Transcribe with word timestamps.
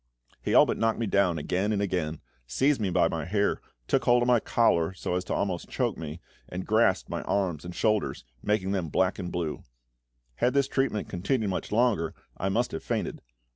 He 0.41 0.55
all 0.55 0.65
but 0.65 0.79
knocked 0.79 0.97
me 0.97 1.05
down 1.05 1.37
again 1.37 1.71
and 1.71 1.79
again, 1.79 2.21
seized 2.47 2.81
me 2.81 2.89
by 2.89 3.07
the 3.07 3.23
hair, 3.23 3.61
took 3.87 4.05
hold 4.05 4.23
of 4.23 4.27
my 4.27 4.39
collar 4.39 4.95
so 4.95 5.13
as 5.13 5.23
to 5.25 5.33
almost 5.35 5.69
choke 5.69 5.95
me, 5.95 6.19
and 6.49 6.65
grasped 6.65 7.07
my 7.07 7.21
arms 7.21 7.63
and 7.63 7.75
shoulders, 7.75 8.25
making 8.41 8.71
them 8.71 8.89
black 8.89 9.19
and 9.19 9.31
blue. 9.31 9.61
Had 10.37 10.55
this 10.55 10.67
treatment 10.67 11.07
continued 11.07 11.51
much 11.51 11.71
longer, 11.71 12.15
I 12.35 12.49
must 12.49 12.71
have 12.71 12.81
fainted. 12.81 13.21